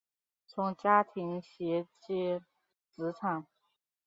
[0.47, 2.41] 从家庭衔接
[2.91, 3.45] 职场